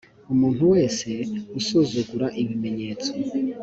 umuntu 0.33 0.63
wese 0.73 1.09
usuzugura 1.59 2.27
ibimenyetso 2.41 3.11